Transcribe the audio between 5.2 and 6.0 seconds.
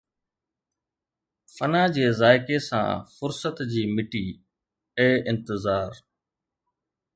انتظار